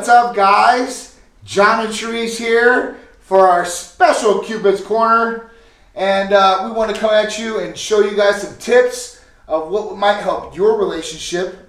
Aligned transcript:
What's 0.00 0.08
up, 0.08 0.34
guys? 0.34 1.18
John 1.44 1.84
and 1.84 1.94
Therese 1.94 2.38
here 2.38 2.96
for 3.20 3.46
our 3.46 3.66
special 3.66 4.38
Cupid's 4.38 4.80
Corner. 4.80 5.50
And 5.94 6.32
uh, 6.32 6.62
we 6.64 6.70
want 6.70 6.94
to 6.94 6.98
come 6.98 7.10
at 7.10 7.38
you 7.38 7.58
and 7.60 7.76
show 7.76 8.00
you 8.00 8.16
guys 8.16 8.40
some 8.40 8.56
tips 8.56 9.22
of 9.46 9.70
what 9.70 9.94
might 9.98 10.22
help 10.22 10.56
your 10.56 10.78
relationship 10.78 11.68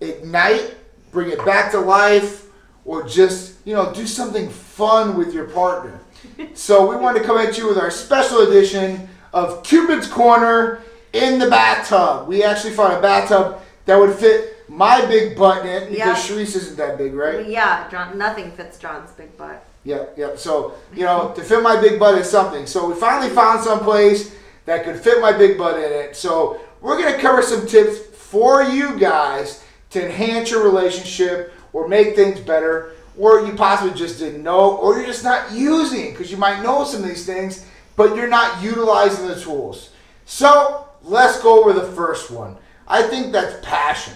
ignite, 0.00 0.76
bring 1.10 1.30
it 1.30 1.44
back 1.44 1.72
to 1.72 1.80
life, 1.80 2.46
or 2.84 3.08
just, 3.08 3.56
you 3.66 3.74
know, 3.74 3.92
do 3.92 4.06
something 4.06 4.48
fun 4.48 5.16
with 5.16 5.34
your 5.34 5.46
partner. 5.46 5.98
so 6.54 6.88
we 6.88 6.94
want 6.94 7.16
to 7.16 7.24
come 7.24 7.38
at 7.38 7.58
you 7.58 7.66
with 7.66 7.78
our 7.78 7.90
special 7.90 8.42
edition 8.42 9.08
of 9.32 9.64
Cupid's 9.64 10.06
Corner 10.06 10.80
in 11.12 11.40
the 11.40 11.50
bathtub. 11.50 12.28
We 12.28 12.44
actually 12.44 12.74
found 12.74 12.92
a 12.92 13.02
bathtub 13.02 13.60
that 13.86 13.96
would 13.96 14.14
fit 14.14 14.53
my 14.68 15.04
big 15.06 15.36
butt 15.36 15.66
in 15.66 15.82
it 15.82 15.90
because 15.90 15.98
Yeah. 15.98 16.36
Sharice 16.36 16.56
isn't 16.56 16.76
that 16.76 16.98
big, 16.98 17.14
right? 17.14 17.46
Yeah, 17.46 17.88
John. 17.90 18.16
Nothing 18.18 18.50
fits 18.52 18.78
John's 18.78 19.10
big 19.12 19.36
butt. 19.36 19.62
Yep, 19.84 20.14
yep. 20.16 20.38
So, 20.38 20.74
you 20.94 21.04
know, 21.04 21.32
to 21.36 21.42
fit 21.42 21.62
my 21.62 21.80
big 21.80 21.98
butt 21.98 22.16
is 22.16 22.28
something. 22.30 22.66
So 22.66 22.86
we 22.88 22.94
finally 22.94 23.28
found 23.30 23.62
some 23.62 23.80
place 23.80 24.34
that 24.64 24.84
could 24.84 24.98
fit 24.98 25.20
my 25.20 25.32
big 25.32 25.58
butt 25.58 25.76
in 25.76 25.92
it. 25.92 26.16
So 26.16 26.58
we're 26.80 26.98
gonna 26.98 27.18
cover 27.18 27.42
some 27.42 27.66
tips 27.66 27.98
for 27.98 28.62
you 28.62 28.98
guys 28.98 29.62
to 29.90 30.04
enhance 30.04 30.50
your 30.50 30.62
relationship 30.64 31.52
or 31.72 31.86
make 31.86 32.16
things 32.16 32.40
better, 32.40 32.92
or 33.18 33.40
you 33.46 33.52
possibly 33.52 33.94
just 33.94 34.18
didn't 34.18 34.42
know, 34.42 34.76
or 34.76 34.96
you're 34.96 35.06
just 35.06 35.22
not 35.24 35.52
using 35.52 36.10
because 36.12 36.30
you 36.30 36.36
might 36.36 36.62
know 36.62 36.84
some 36.84 37.02
of 37.02 37.08
these 37.08 37.26
things, 37.26 37.66
but 37.96 38.16
you're 38.16 38.26
not 38.28 38.62
utilizing 38.62 39.26
the 39.28 39.38
tools. 39.38 39.90
So 40.24 40.88
let's 41.02 41.40
go 41.42 41.60
over 41.60 41.72
the 41.72 41.92
first 41.92 42.30
one. 42.30 42.56
I 42.88 43.02
think 43.02 43.32
that's 43.32 43.64
passion. 43.64 44.14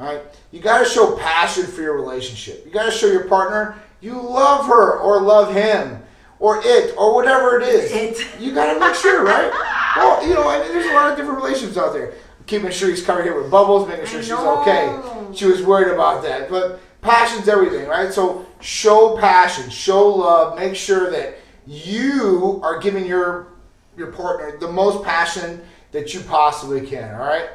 All 0.00 0.06
right, 0.06 0.22
you 0.50 0.60
got 0.60 0.78
to 0.78 0.86
show 0.86 1.16
passion 1.16 1.66
for 1.66 1.82
your 1.82 1.94
relationship. 1.94 2.64
You 2.64 2.72
got 2.72 2.86
to 2.86 2.90
show 2.90 3.06
your 3.06 3.24
partner 3.24 3.76
you 4.00 4.20
love 4.20 4.66
her 4.66 4.98
or 4.98 5.20
love 5.20 5.54
him 5.54 6.02
or 6.38 6.60
it 6.64 6.94
or 6.96 7.14
whatever 7.14 7.60
it 7.60 7.68
is. 7.68 7.92
It. 7.92 8.40
You 8.40 8.54
got 8.54 8.72
to 8.72 8.80
make 8.80 8.94
sure, 8.94 9.24
right? 9.24 9.50
Well, 9.96 10.26
you 10.26 10.34
know, 10.34 10.48
I 10.48 10.60
mean, 10.60 10.68
there's 10.68 10.86
a 10.86 10.94
lot 10.94 11.10
of 11.10 11.18
different 11.18 11.42
relationships 11.42 11.76
out 11.76 11.92
there. 11.92 12.14
Keeping 12.46 12.70
sure 12.70 12.88
he's 12.88 13.04
covered 13.04 13.24
here 13.24 13.40
with 13.40 13.50
bubbles, 13.50 13.86
making 13.86 14.06
sure 14.06 14.22
she's 14.22 14.32
okay. 14.32 14.98
She 15.34 15.44
was 15.44 15.62
worried 15.62 15.92
about 15.92 16.22
that, 16.22 16.48
but 16.48 16.80
passion's 17.00 17.46
everything, 17.46 17.86
right? 17.86 18.12
So 18.12 18.46
show 18.60 19.16
passion, 19.18 19.70
show 19.70 20.08
love, 20.08 20.58
make 20.58 20.74
sure 20.74 21.10
that 21.10 21.36
you 21.66 22.60
are 22.64 22.80
giving 22.80 23.06
your 23.06 23.48
your 23.96 24.10
partner 24.12 24.58
the 24.58 24.72
most 24.72 25.04
passion 25.04 25.60
that 25.92 26.14
you 26.14 26.20
possibly 26.20 26.86
can. 26.86 27.14
All 27.14 27.26
right. 27.26 27.50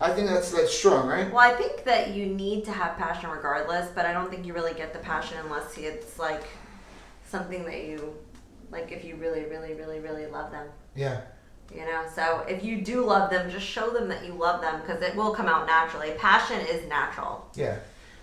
I 0.00 0.10
think 0.12 0.28
that's 0.28 0.50
that's 0.50 0.76
strong, 0.76 1.06
right? 1.08 1.30
Well, 1.30 1.40
I 1.40 1.54
think 1.54 1.84
that 1.84 2.10
you 2.14 2.26
need 2.26 2.64
to 2.64 2.72
have 2.72 2.96
passion 2.96 3.28
regardless, 3.30 3.90
but 3.94 4.06
I 4.06 4.12
don't 4.12 4.30
think 4.30 4.46
you 4.46 4.54
really 4.54 4.72
get 4.74 4.92
the 4.92 4.98
passion 5.00 5.36
unless 5.44 5.76
it's 5.76 6.18
like 6.18 6.42
something 7.26 7.64
that 7.66 7.84
you 7.84 8.14
like. 8.70 8.90
If 8.92 9.04
you 9.04 9.16
really, 9.16 9.44
really, 9.44 9.74
really, 9.74 10.00
really 10.00 10.26
love 10.26 10.50
them, 10.52 10.66
Yeah. 10.94 11.20
you 11.74 11.80
know. 11.84 12.04
So 12.14 12.44
if 12.48 12.64
you 12.64 12.80
do 12.80 13.04
love 13.04 13.30
them, 13.30 13.50
just 13.50 13.66
show 13.66 13.90
them 13.90 14.08
that 14.08 14.24
you 14.24 14.32
love 14.32 14.62
them 14.62 14.80
because 14.80 15.02
it 15.02 15.14
will 15.14 15.32
come 15.34 15.46
out 15.46 15.66
naturally. 15.66 16.12
Passion 16.12 16.60
is 16.60 16.88
natural. 16.88 17.50
Yeah. 17.54 17.76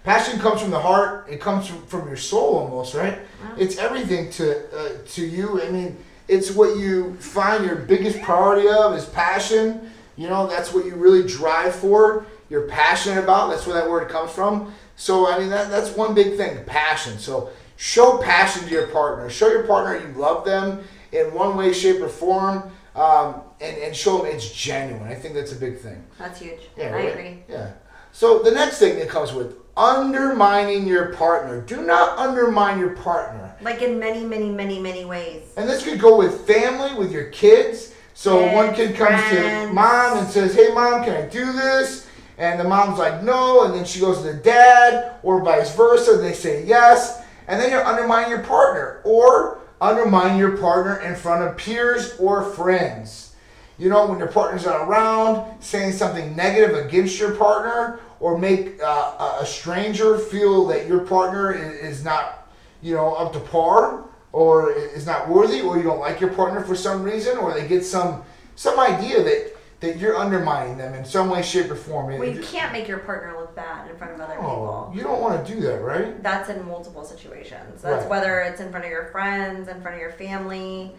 Passion 0.04 0.40
comes 0.40 0.62
from 0.62 0.72
the 0.72 0.80
heart. 0.80 1.28
It 1.30 1.40
comes 1.42 1.68
from, 1.68 1.86
from 1.86 2.08
your 2.08 2.18
soul 2.18 2.58
almost, 2.60 2.96
right? 2.96 3.20
It's 3.58 3.78
everything 3.78 4.32
to 4.32 4.66
uh, 4.76 4.90
to 5.10 5.26
you. 5.26 5.62
I 5.62 5.70
mean, 5.70 5.98
it's 6.28 6.50
what 6.52 6.78
you 6.78 7.16
find 7.18 7.64
your 7.66 7.76
biggest 7.76 8.22
priority 8.24 8.68
of 8.68 8.96
is 8.96 9.06
passion. 9.06 9.92
You 10.18 10.28
know, 10.28 10.48
that's 10.48 10.74
what 10.74 10.86
you 10.86 10.96
really 10.96 11.28
drive 11.28 11.76
for. 11.76 12.26
You're 12.50 12.68
passionate 12.68 13.24
about. 13.24 13.50
That's 13.50 13.66
where 13.66 13.76
that 13.80 13.90
word 13.90 14.10
comes 14.10 14.32
from. 14.32 14.74
So, 14.96 15.32
I 15.32 15.38
mean, 15.38 15.50
that, 15.50 15.70
that's 15.70 15.92
one 15.92 16.16
big 16.16 16.38
thing, 16.38 16.64
passion. 16.66 17.20
So, 17.20 17.52
show 17.76 18.18
passion 18.18 18.64
to 18.64 18.70
your 18.70 18.88
partner. 18.88 19.30
Show 19.30 19.50
your 19.50 19.64
partner 19.64 20.08
you 20.08 20.14
love 20.18 20.44
them 20.44 20.84
in 21.12 21.34
one 21.34 21.56
way, 21.56 21.72
shape, 21.72 22.02
or 22.02 22.10
form, 22.10 22.72
um, 22.96 23.42
and, 23.62 23.78
and 23.78 23.96
show 23.96 24.18
them 24.18 24.26
it's 24.28 24.52
genuine. 24.52 25.08
I 25.08 25.14
think 25.14 25.36
that's 25.36 25.52
a 25.52 25.56
big 25.56 25.78
thing. 25.78 26.04
That's 26.18 26.40
huge. 26.40 26.62
Yeah, 26.76 26.88
I 26.88 26.92
right? 26.92 27.10
agree. 27.10 27.44
Yeah. 27.48 27.74
So 28.12 28.42
the 28.42 28.52
next 28.52 28.80
thing 28.80 28.98
that 28.98 29.08
comes 29.08 29.34
with 29.34 29.56
undermining 29.78 30.88
your 30.88 31.14
partner. 31.14 31.62
Do 31.62 31.84
not 31.84 32.18
undermine 32.18 32.80
your 32.80 32.96
partner. 32.96 33.56
Like 33.62 33.84
in 33.84 34.00
many, 34.00 34.26
many, 34.26 34.50
many, 34.50 34.80
many 34.80 35.06
ways. 35.06 35.44
And 35.56 35.70
this 35.70 35.84
could 35.84 36.00
go 36.00 36.18
with 36.18 36.48
family, 36.48 36.98
with 36.98 37.12
your 37.12 37.26
kids. 37.26 37.94
So 38.18 38.52
one 38.52 38.74
kid 38.74 38.96
comes 38.96 39.22
to 39.30 39.72
mom 39.72 40.18
and 40.18 40.28
says, 40.28 40.56
"Hey, 40.56 40.70
mom, 40.74 41.04
can 41.04 41.14
I 41.14 41.28
do 41.28 41.54
this?" 41.54 42.08
And 42.40 42.60
the 42.60 42.64
mom's 42.64 42.98
like, 42.98 43.22
"No," 43.22 43.66
and 43.66 43.76
then 43.76 43.86
she 43.86 44.00
goes 44.00 44.18
to 44.18 44.24
the 44.24 44.34
dad, 44.34 45.12
or 45.22 45.44
vice 45.44 45.76
versa. 45.76 46.14
And 46.14 46.24
they 46.24 46.34
say 46.34 46.64
yes, 46.64 47.22
and 47.48 47.62
then 47.62 47.70
you're 47.70 47.86
undermining 47.86 48.32
your 48.32 48.40
partner, 48.40 49.02
or 49.04 49.60
undermining 49.80 50.40
your 50.40 50.58
partner 50.58 50.98
in 51.02 51.16
front 51.16 51.44
of 51.48 51.58
peers 51.58 52.16
or 52.18 52.42
friends. 52.42 53.36
You 53.78 53.90
know, 53.92 54.08
when 54.08 54.18
your 54.18 54.30
partner's 54.30 54.66
not 54.66 54.88
around, 54.88 55.62
saying 55.62 55.92
something 55.92 56.36
negative 56.36 56.76
against 56.76 57.20
your 57.20 57.36
partner, 57.36 58.00
or 58.20 58.36
make 58.36 58.82
uh, 58.84 59.38
a 59.40 59.46
stranger 59.46 60.18
feel 60.18 60.66
that 60.70 60.88
your 60.88 61.02
partner 61.02 61.52
is 61.52 62.04
not, 62.04 62.50
you 62.82 62.96
know, 62.96 63.14
up 63.14 63.32
to 63.34 63.40
par, 63.40 64.06
or 64.38 64.72
is 64.72 65.08
not 65.08 65.28
worthy, 65.28 65.62
or 65.62 65.78
you 65.78 65.84
don't 65.84 66.00
like 66.00 66.22
your 66.22 66.32
partner 66.32 66.62
for 66.62 66.76
some 66.76 67.02
reason, 67.02 67.40
or 67.40 67.56
they 67.56 67.68
get 67.68 67.84
some 67.84 68.24
some 68.56 68.80
idea 68.80 69.24
that 69.24 69.54
that 69.80 69.98
you're 69.98 70.16
undermining 70.16 70.78
them 70.78 70.94
in 70.94 71.04
some 71.04 71.30
way, 71.30 71.42
shape, 71.42 71.72
or 71.72 71.76
form. 71.76 72.06
Well, 72.06 72.30
you 72.30 72.42
can't 72.42 72.72
make 72.72 72.88
your 72.88 73.00
partner 73.00 73.36
look 73.40 73.56
bad 73.56 73.90
in 73.90 73.98
front 73.98 74.14
of 74.14 74.22
other 74.22 74.36
oh, 74.36 74.42
people. 74.42 74.92
you 74.96 75.02
don't 75.02 75.22
want 75.22 75.44
to 75.44 75.54
do 75.54 75.60
that, 75.62 75.82
right? 75.82 76.22
That's 76.22 76.50
in 76.50 76.68
multiple 76.68 77.04
situations. 77.04 77.82
That's 77.82 78.04
Right. 78.04 78.10
whether 78.10 78.42
it's 78.42 78.60
in 78.60 78.70
front 78.70 78.86
of 78.86 78.92
your 78.92 79.06
friends, 79.06 79.70
in 79.70 79.82
front 79.82 79.96
of 79.96 80.02
your 80.02 80.12
family, 80.12 80.96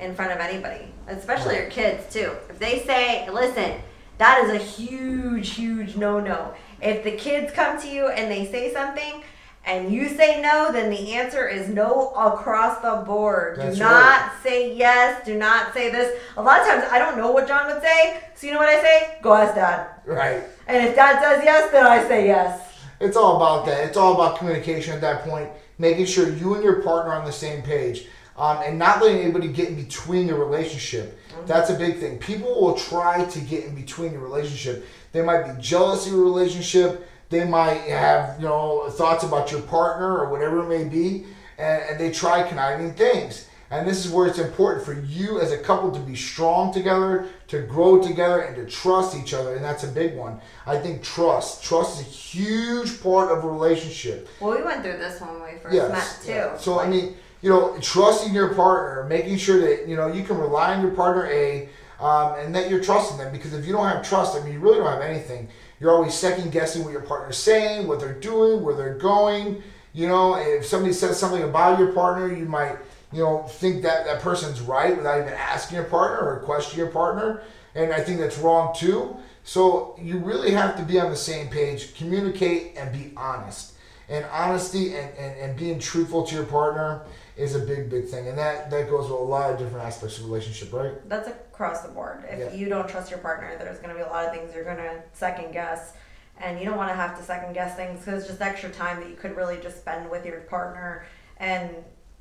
in 0.00 0.16
front 0.16 0.32
of 0.32 0.38
anybody, 0.38 0.92
especially 1.06 1.54
your 1.54 1.70
kids 1.70 2.12
too. 2.12 2.32
If 2.50 2.58
they 2.58 2.80
say, 2.84 3.28
"Listen, 3.30 3.80
that 4.18 4.44
is 4.44 4.50
a 4.50 4.58
huge, 4.58 5.50
huge 5.54 5.94
no-no." 5.94 6.52
If 6.80 7.04
the 7.04 7.12
kids 7.12 7.52
come 7.52 7.80
to 7.80 7.88
you 7.88 8.08
and 8.08 8.28
they 8.28 8.44
say 8.50 8.72
something 8.72 9.22
and 9.64 9.92
you 9.92 10.08
say 10.08 10.40
no, 10.42 10.72
then 10.72 10.90
the 10.90 11.12
answer 11.12 11.48
is 11.48 11.68
no 11.68 12.10
across 12.10 12.80
the 12.82 13.04
board. 13.06 13.56
That's 13.56 13.76
do 13.76 13.82
not 13.82 14.32
say 14.42 14.74
yes. 14.74 15.24
Do 15.24 15.38
not 15.38 15.72
say 15.72 15.90
this. 15.90 16.20
A 16.36 16.42
lot 16.42 16.60
of 16.60 16.66
times 16.66 16.84
I 16.90 16.98
don't 16.98 17.16
know 17.16 17.30
what 17.30 17.46
John 17.46 17.72
would 17.72 17.82
say, 17.82 18.22
so 18.34 18.46
you 18.46 18.52
know 18.52 18.58
what 18.58 18.68
I 18.68 18.80
say? 18.82 19.18
Go 19.22 19.34
ask 19.34 19.54
Dad. 19.54 19.88
Right. 20.04 20.42
And 20.66 20.88
if 20.88 20.96
Dad 20.96 21.22
says 21.22 21.42
yes, 21.44 21.70
then 21.70 21.86
I 21.86 22.02
say 22.08 22.26
yes. 22.26 22.76
It's 23.00 23.16
all 23.16 23.36
about 23.36 23.66
that. 23.66 23.86
It's 23.86 23.96
all 23.96 24.14
about 24.14 24.38
communication 24.38 24.94
at 24.94 25.00
that 25.00 25.22
point, 25.22 25.48
making 25.78 26.06
sure 26.06 26.28
you 26.28 26.54
and 26.54 26.64
your 26.64 26.82
partner 26.82 27.12
are 27.12 27.18
on 27.18 27.24
the 27.24 27.32
same 27.32 27.62
page, 27.62 28.06
um, 28.36 28.58
and 28.64 28.78
not 28.78 29.02
letting 29.02 29.20
anybody 29.20 29.48
get 29.48 29.68
in 29.68 29.76
between 29.76 30.26
your 30.26 30.44
relationship. 30.44 31.18
That's 31.46 31.70
a 31.70 31.74
big 31.74 31.98
thing. 31.98 32.18
People 32.18 32.60
will 32.60 32.74
try 32.74 33.24
to 33.24 33.40
get 33.40 33.64
in 33.64 33.74
between 33.74 34.12
your 34.12 34.22
relationship. 34.22 34.86
They 35.12 35.22
might 35.22 35.42
be 35.42 35.62
jealous 35.62 36.06
of 36.06 36.12
your 36.12 36.22
relationship. 36.22 37.08
They 37.32 37.44
might 37.44 37.80
have 37.88 38.36
you 38.38 38.46
know 38.46 38.90
thoughts 38.90 39.24
about 39.24 39.50
your 39.50 39.62
partner 39.62 40.18
or 40.18 40.28
whatever 40.28 40.60
it 40.60 40.68
may 40.68 40.84
be, 40.84 41.24
and, 41.58 41.82
and 41.82 41.98
they 41.98 42.12
try 42.12 42.42
conniving 42.46 42.92
things. 42.92 43.48
And 43.70 43.88
this 43.88 44.04
is 44.04 44.12
where 44.12 44.26
it's 44.26 44.38
important 44.38 44.84
for 44.84 44.92
you 44.92 45.40
as 45.40 45.50
a 45.50 45.56
couple 45.56 45.90
to 45.92 45.98
be 46.00 46.14
strong 46.14 46.74
together, 46.74 47.28
to 47.48 47.62
grow 47.62 48.02
together, 48.02 48.40
and 48.42 48.54
to 48.56 48.66
trust 48.66 49.16
each 49.16 49.32
other. 49.32 49.54
And 49.56 49.64
that's 49.64 49.82
a 49.82 49.88
big 49.88 50.14
one. 50.14 50.42
I 50.66 50.76
think 50.76 51.02
trust. 51.02 51.64
Trust 51.64 51.98
is 52.02 52.06
a 52.06 52.10
huge 52.10 53.02
part 53.02 53.32
of 53.32 53.44
a 53.44 53.48
relationship. 53.48 54.28
Well, 54.40 54.54
we 54.54 54.62
went 54.62 54.82
through 54.82 54.98
this 54.98 55.18
one 55.22 55.40
when 55.40 55.54
we 55.54 55.58
first 55.58 55.74
Yes. 55.74 55.90
met 55.90 56.26
too. 56.26 56.32
yeah. 56.32 56.56
So 56.58 56.80
I 56.80 56.86
mean, 56.86 57.16
you 57.40 57.48
know, 57.48 57.74
trusting 57.80 58.34
your 58.34 58.52
partner, 58.54 59.04
making 59.08 59.38
sure 59.38 59.58
that 59.62 59.88
you 59.88 59.96
know 59.96 60.06
you 60.06 60.22
can 60.22 60.36
rely 60.36 60.74
on 60.74 60.82
your 60.82 60.90
partner, 60.90 61.24
a, 61.32 61.70
um, 62.00 62.34
and 62.38 62.54
that 62.54 62.70
you're 62.70 62.82
trusting 62.82 63.18
them. 63.18 63.32
Because 63.32 63.52
if 63.54 63.66
you 63.66 63.72
don't 63.72 63.86
have 63.86 64.06
trust, 64.06 64.36
I 64.36 64.44
mean, 64.44 64.54
you 64.54 64.60
really 64.60 64.78
don't 64.78 64.90
have 64.90 65.02
anything. 65.02 65.48
You're 65.80 65.92
always 65.92 66.14
second 66.14 66.52
guessing 66.52 66.84
what 66.84 66.92
your 66.92 67.02
partner's 67.02 67.36
saying, 67.36 67.86
what 67.86 68.00
they're 68.00 68.12
doing, 68.12 68.62
where 68.62 68.74
they're 68.74 68.98
going. 68.98 69.62
You 69.92 70.08
know, 70.08 70.36
if 70.36 70.64
somebody 70.64 70.92
says 70.92 71.18
something 71.18 71.42
about 71.42 71.78
your 71.78 71.92
partner, 71.92 72.34
you 72.34 72.46
might, 72.46 72.76
you 73.12 73.22
know, 73.22 73.42
think 73.42 73.82
that 73.82 74.06
that 74.06 74.20
person's 74.20 74.60
right 74.60 74.96
without 74.96 75.20
even 75.20 75.32
asking 75.32 75.76
your 75.76 75.84
partner 75.84 76.26
or 76.26 76.40
questioning 76.40 76.78
your 76.78 76.92
partner. 76.92 77.42
And 77.74 77.92
I 77.92 78.00
think 78.00 78.20
that's 78.20 78.38
wrong 78.38 78.74
too. 78.74 79.16
So 79.44 79.96
you 80.00 80.18
really 80.18 80.52
have 80.52 80.76
to 80.76 80.82
be 80.82 81.00
on 81.00 81.10
the 81.10 81.16
same 81.16 81.48
page, 81.48 81.94
communicate 81.94 82.76
and 82.76 82.92
be 82.92 83.12
honest. 83.16 83.74
And 84.08 84.24
honesty 84.26 84.94
and, 84.94 85.16
and, 85.16 85.38
and 85.38 85.58
being 85.58 85.78
truthful 85.78 86.24
to 86.26 86.34
your 86.34 86.44
partner 86.44 87.02
is 87.36 87.54
a 87.54 87.60
big, 87.60 87.88
big 87.88 88.06
thing. 88.06 88.28
And 88.28 88.36
that, 88.38 88.70
that 88.70 88.90
goes 88.90 89.04
with 89.10 89.18
a 89.18 89.22
lot 89.22 89.50
of 89.52 89.58
different 89.58 89.84
aspects 89.86 90.18
of 90.18 90.26
relationship, 90.26 90.72
right? 90.72 90.92
That's 91.08 91.28
across 91.28 91.80
the 91.80 91.88
board. 91.88 92.24
If 92.28 92.38
Yeah. 92.38 92.52
you 92.58 92.68
don't 92.68 92.88
trust 92.88 93.10
your 93.10 93.20
partner, 93.20 93.56
there's 93.58 93.78
going 93.78 93.88
to 93.90 93.94
be 93.94 94.02
a 94.02 94.06
lot 94.12 94.24
of 94.26 94.32
things 94.32 94.54
you're 94.54 94.64
going 94.64 94.76
to 94.76 95.02
second 95.12 95.52
guess. 95.52 95.94
And 96.40 96.58
you 96.58 96.64
don't 96.66 96.76
want 96.76 96.90
to 96.90 96.94
have 96.94 97.16
to 97.18 97.22
second 97.24 97.52
guess 97.54 97.76
things 97.76 98.00
because 98.00 98.20
it's 98.20 98.28
just 98.28 98.40
extra 98.42 98.68
time 98.70 99.00
that 99.00 99.08
you 99.08 99.16
could 99.16 99.36
really 99.36 99.58
just 99.62 99.78
spend 99.78 100.10
with 100.10 100.26
your 100.26 100.40
partner 100.40 101.06
and 101.38 101.70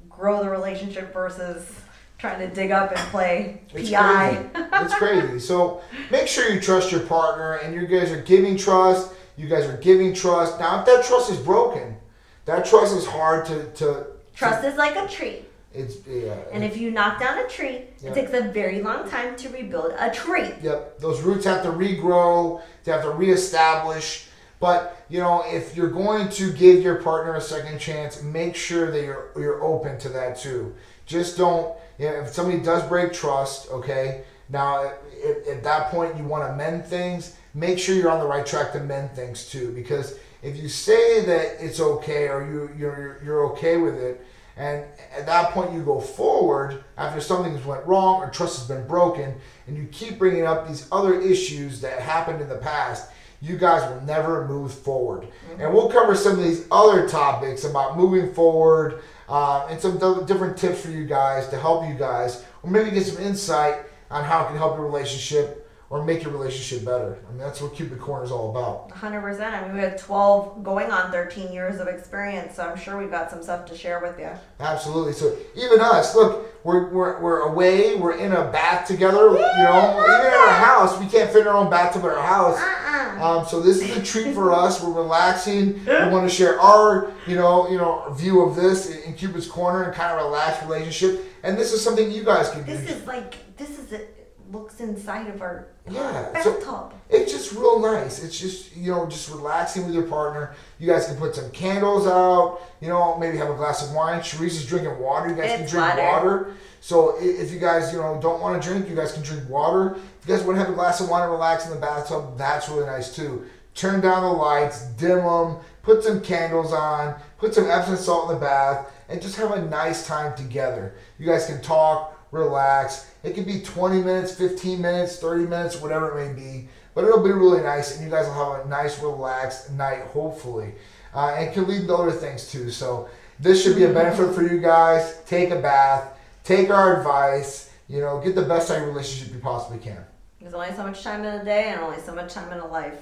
grow 0.09 0.43
the 0.43 0.49
relationship 0.49 1.13
versus 1.13 1.79
trying 2.17 2.39
to 2.39 2.53
dig 2.53 2.71
up 2.71 2.91
and 2.91 2.99
play 3.09 3.61
It's 3.73 3.89
PI. 3.89 4.35
crazy. 4.53 4.67
it's 4.85 4.93
crazy. 4.95 5.39
So 5.39 5.81
make 6.11 6.27
sure 6.27 6.49
you 6.51 6.59
trust 6.61 6.91
your 6.91 7.01
partner 7.01 7.53
and 7.55 7.73
you 7.73 7.87
guys 7.87 8.11
are 8.11 8.21
giving 8.21 8.55
trust. 8.57 9.11
You 9.37 9.47
guys 9.49 9.65
are 9.65 9.77
giving 9.77 10.13
trust. 10.13 10.59
Now, 10.59 10.79
if 10.81 10.85
that 10.85 11.03
trust 11.03 11.31
is 11.31 11.37
broken, 11.39 11.97
that 12.45 12.63
trust 12.65 12.95
is 12.95 13.05
hard 13.07 13.45
to 13.47 13.65
to. 13.73 14.05
Trust 14.35 14.63
is 14.63 14.75
like 14.77 14.95
a 14.95 15.07
tree. 15.07 15.45
It's 15.73 16.05
yeah. 16.05 16.35
And 16.51 16.63
if 16.63 16.77
you 16.77 16.91
knock 16.91 17.19
down 17.19 17.37
a 17.37 17.47
tree, 17.47 17.85
it 18.03 18.13
takes 18.13 18.33
a 18.33 18.41
very 18.41 18.81
long 18.81 19.09
time 19.09 19.35
to 19.37 19.49
rebuild 19.49 19.93
a 19.97 20.11
tree. 20.11 20.49
Yep, 20.61 20.99
those 20.99 21.21
roots 21.21 21.45
have 21.45 21.63
to 21.63 21.69
regrow, 21.69 22.61
they 22.83 22.91
have 22.91 23.03
to 23.03 23.11
reestablish. 23.11 24.27
But 24.59 25.05
you 25.09 25.19
know, 25.19 25.43
if 25.45 25.75
you're 25.75 25.89
going 25.89 26.29
to 26.29 26.51
give 26.53 26.83
your 26.83 26.95
partner 27.01 27.35
a 27.35 27.41
second 27.41 27.79
chance, 27.79 28.21
make 28.21 28.55
sure 28.55 28.91
that 28.91 29.01
you're 29.01 29.31
you're 29.35 29.63
open 29.63 29.97
to 29.99 30.09
that 30.09 30.37
too. 30.37 30.75
Just 31.05 31.37
don't. 31.37 31.75
You 31.97 32.07
know, 32.07 32.15
if 32.21 32.29
somebody 32.29 32.61
does 32.61 32.83
break 32.87 33.13
trust, 33.13 33.69
okay. 33.71 34.23
Now, 34.49 34.91
if, 35.11 35.47
at 35.47 35.63
that 35.63 35.89
point 35.89 36.17
you 36.17 36.25
want 36.25 36.47
to 36.49 36.55
mend 36.55 36.85
things, 36.85 37.37
make 37.53 37.79
sure 37.79 37.95
you're 37.95 38.11
on 38.11 38.19
the 38.19 38.27
right 38.27 38.45
track 38.45 38.73
to 38.73 38.79
mend 38.81 39.11
things 39.11 39.49
too. 39.49 39.71
Because 39.71 40.19
if 40.41 40.57
you 40.57 40.69
say 40.69 41.23
that 41.25 41.63
it's 41.63 41.79
okay 41.79 42.27
or 42.27 42.43
you 42.43 42.69
you're 42.77 43.21
you're 43.23 43.45
okay 43.51 43.77
with 43.77 43.95
it, 43.95 44.25
and 44.57 44.83
at 45.15 45.25
that 45.25 45.51
point, 45.51 45.73
you 45.73 45.81
go 45.81 45.99
forward 45.99 46.83
after 46.97 47.21
something's 47.21 47.65
went 47.65 47.85
wrong 47.85 48.21
or 48.21 48.29
trust 48.29 48.59
has 48.59 48.67
been 48.67 48.85
broken, 48.87 49.33
and 49.67 49.77
you 49.77 49.87
keep 49.91 50.19
bringing 50.19 50.45
up 50.45 50.67
these 50.67 50.87
other 50.91 51.19
issues 51.19 51.81
that 51.81 51.99
happened 51.99 52.41
in 52.41 52.49
the 52.49 52.57
past. 52.57 53.11
You 53.43 53.57
guys 53.57 53.89
will 53.89 54.01
never 54.01 54.47
move 54.47 54.71
forward. 54.71 55.27
And 55.57 55.73
we'll 55.73 55.89
cover 55.89 56.13
some 56.13 56.33
of 56.33 56.43
these 56.43 56.67
other 56.69 57.09
topics 57.09 57.63
about 57.63 57.97
moving 57.97 58.31
forward 58.35 59.01
uh, 59.27 59.65
and 59.67 59.81
some 59.81 59.99
th- 59.99 60.27
different 60.27 60.57
tips 60.57 60.81
for 60.81 60.91
you 60.91 61.05
guys 61.05 61.47
to 61.49 61.57
help 61.57 61.87
you 61.87 61.95
guys, 61.95 62.45
or 62.61 62.69
maybe 62.69 62.91
get 62.91 63.03
some 63.03 63.23
insight 63.23 63.77
on 64.11 64.23
how 64.23 64.43
it 64.43 64.49
can 64.49 64.57
help 64.57 64.75
your 64.75 64.85
relationship 64.85 65.67
or 65.91 66.03
make 66.05 66.23
your 66.23 66.31
relationship 66.31 66.85
better. 66.85 67.19
I 67.27 67.31
mean, 67.31 67.39
that's 67.39 67.61
what 67.61 67.75
Cupid 67.75 67.99
Corner 67.99 68.23
is 68.23 68.31
all 68.31 68.49
about. 68.49 68.89
100%. 68.91 69.41
I 69.41 69.61
mean, 69.67 69.75
we 69.75 69.81
have 69.81 70.01
12 70.01 70.63
going 70.63 70.89
on 70.89 71.11
13 71.11 71.51
years 71.51 71.81
of 71.81 71.89
experience, 71.89 72.55
so 72.55 72.63
I'm 72.63 72.77
sure 72.77 72.97
we've 72.97 73.11
got 73.11 73.29
some 73.29 73.43
stuff 73.43 73.65
to 73.65 73.77
share 73.77 73.99
with 73.99 74.17
you. 74.17 74.29
Absolutely. 74.61 75.11
So 75.11 75.37
even 75.53 75.81
us, 75.81 76.15
look, 76.15 76.63
we're, 76.63 76.87
we're, 76.93 77.19
we're 77.19 77.39
away. 77.41 77.95
We're 77.95 78.17
in 78.17 78.31
a 78.31 78.49
bath 78.49 78.87
together. 78.87 79.17
You 79.17 79.63
know, 79.63 80.05
even 80.07 80.27
in 80.27 80.33
our 80.33 80.53
house, 80.53 80.97
we 80.97 81.07
can't 81.07 81.29
fit 81.29 81.41
in 81.41 81.47
our 81.47 81.57
own 81.57 81.69
bathtub 81.69 82.03
at 82.05 82.11
our 82.11 82.23
house. 82.23 82.57
Uh-uh. 82.57 83.39
Um, 83.39 83.45
so 83.45 83.59
this 83.59 83.81
is 83.81 83.97
a 83.97 84.01
treat 84.01 84.33
for 84.33 84.51
us. 84.63 84.81
We're 84.81 84.93
relaxing. 84.93 85.85
We 85.85 86.07
want 86.09 86.27
to 86.27 86.33
share 86.33 86.59
our, 86.59 87.11
you 87.27 87.35
know, 87.35 87.69
you 87.69 87.77
know, 87.77 88.09
view 88.13 88.41
of 88.41 88.55
this 88.55 88.89
in 88.89 89.11
in 89.11 89.17
Cupid's 89.17 89.47
Corner 89.47 89.83
and 89.83 89.93
kind 89.93 90.17
of 90.17 90.21
a 90.21 90.29
relaxed 90.29 90.63
relationship. 90.63 91.25
And 91.43 91.57
this 91.57 91.73
is 91.73 91.83
something 91.83 92.11
you 92.11 92.23
guys 92.23 92.49
can 92.49 92.63
do. 92.63 92.71
This 92.71 92.89
is 92.89 93.05
like, 93.07 93.57
this 93.57 93.77
is 93.77 93.91
it. 93.91 94.20
Looks 94.51 94.79
inside 94.81 95.27
of 95.27 95.41
our 95.41 95.67
Yeah, 95.89 96.41
so- 96.41 96.53
bathtub. 96.53 96.93
It's 97.09 97.31
just 97.31 97.53
real 97.53 97.79
nice. 97.79 98.23
It's 98.23 98.37
just 98.37 98.75
you 98.75 98.91
know 98.91 99.05
just 99.05 99.29
relaxing 99.29 99.85
with 99.85 99.93
your 99.93 100.03
partner. 100.03 100.53
You 100.79 100.87
guys 100.91 101.05
can 101.07 101.15
put 101.15 101.35
some 101.35 101.49
candles 101.51 102.05
out. 102.07 102.59
You 102.81 102.89
know, 102.89 103.17
maybe 103.17 103.37
have 103.37 103.49
a 103.49 103.53
glass 103.55 103.87
of 103.87 103.93
wine. 103.95 104.19
Sharice 104.21 104.47
is 104.57 104.65
drinking 104.65 104.99
water. 104.99 105.29
You 105.29 105.35
guys 105.35 105.57
can 105.59 105.67
drink 105.67 105.97
water. 105.97 106.01
water. 106.03 106.53
So 106.81 107.15
if 107.19 107.51
you 107.51 107.59
guys 107.59 107.93
you 107.93 107.99
know 107.99 108.19
don't 108.21 108.41
want 108.41 108.61
to 108.61 108.67
drink, 108.67 108.89
you 108.89 108.95
guys 108.95 109.13
can 109.13 109.23
drink 109.23 109.49
water. 109.49 109.95
If 110.21 110.27
you 110.27 110.35
guys 110.35 110.43
want 110.43 110.57
to 110.57 110.63
have 110.63 110.71
a 110.71 110.75
glass 110.75 110.99
of 110.99 111.09
wine 111.09 111.23
and 111.23 111.31
relax 111.31 111.65
in 111.65 111.71
the 111.71 111.79
bathtub, 111.79 112.37
that's 112.37 112.67
really 112.69 112.85
nice 112.85 113.15
too. 113.15 113.45
Turn 113.73 114.01
down 114.01 114.23
the 114.23 114.29
lights, 114.29 114.85
dim 114.97 115.19
them, 115.23 115.57
put 115.81 116.03
some 116.03 116.19
candles 116.19 116.73
on, 116.73 117.15
put 117.37 117.53
some 117.55 117.69
Epsom 117.69 117.95
salt 117.95 118.29
in 118.29 118.35
the 118.35 118.41
bath, 118.41 118.91
and 119.07 119.21
just 119.21 119.37
have 119.37 119.51
a 119.51 119.61
nice 119.65 120.05
time 120.05 120.35
together. 120.35 120.95
You 121.17 121.25
guys 121.25 121.45
can 121.45 121.61
talk, 121.61 122.17
relax. 122.31 123.11
It 123.23 123.35
could 123.35 123.45
be 123.45 123.61
20 123.61 124.01
minutes, 124.01 124.33
15 124.35 124.81
minutes, 124.81 125.17
30 125.17 125.45
minutes, 125.45 125.79
whatever 125.79 126.19
it 126.19 126.27
may 126.27 126.33
be. 126.33 126.69
But 126.93 127.05
it'll 127.05 127.23
be 127.23 127.31
really 127.31 127.61
nice, 127.61 127.95
and 127.95 128.03
you 128.03 128.11
guys 128.11 128.25
will 128.27 128.55
have 128.55 128.65
a 128.65 128.69
nice, 128.69 129.01
relaxed 129.01 129.71
night, 129.71 130.01
hopefully. 130.07 130.73
Uh, 131.13 131.35
and 131.37 131.53
can 131.53 131.67
lead 131.67 131.87
to 131.87 131.95
other 131.95 132.11
things 132.11 132.49
too. 132.49 132.69
So 132.69 133.09
this 133.39 133.63
should 133.63 133.75
be 133.75 133.83
a 133.83 133.93
benefit 133.93 134.33
for 134.33 134.43
you 134.43 134.59
guys. 134.59 135.21
Take 135.25 135.51
a 135.51 135.59
bath, 135.59 136.17
take 136.43 136.69
our 136.69 136.97
advice. 136.97 137.69
You 137.87 137.99
know, 137.99 138.21
get 138.21 138.35
the 138.35 138.43
best 138.43 138.71
out 138.71 138.77
of 138.77 138.83
your 138.83 138.91
relationship 138.91 139.33
you 139.33 139.39
possibly 139.39 139.79
can. 139.79 140.03
There's 140.39 140.53
only 140.53 140.71
so 140.73 140.83
much 140.83 141.03
time 141.03 141.23
in 141.25 141.41
a 141.41 141.43
day 141.43 141.69
and 141.69 141.81
only 141.81 141.99
so 141.99 142.15
much 142.15 142.33
time 142.33 142.51
in 142.53 142.59
a 142.59 142.67
life. 142.67 142.99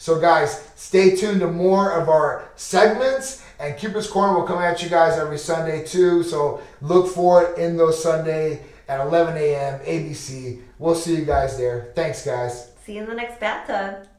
So, 0.00 0.18
guys, 0.18 0.66
stay 0.76 1.14
tuned 1.14 1.40
to 1.40 1.46
more 1.46 1.92
of 1.92 2.08
our 2.08 2.48
segments, 2.56 3.44
and 3.58 3.76
Cupid's 3.76 4.06
Corner 4.06 4.32
will 4.32 4.46
come 4.46 4.58
at 4.58 4.82
you 4.82 4.88
guys 4.88 5.18
every 5.18 5.36
Sunday 5.36 5.84
too. 5.84 6.22
So, 6.22 6.62
look 6.80 7.12
for 7.12 7.42
it 7.42 7.58
in 7.58 7.76
those 7.76 8.02
Sunday 8.02 8.62
at 8.88 8.98
11 9.00 9.36
a.m. 9.36 9.78
ABC. 9.80 10.62
We'll 10.78 10.94
see 10.94 11.16
you 11.16 11.26
guys 11.26 11.58
there. 11.58 11.92
Thanks, 11.94 12.24
guys. 12.24 12.72
See 12.86 12.94
you 12.94 13.02
in 13.02 13.10
the 13.10 13.14
next 13.14 13.40
bathtub. 13.40 14.09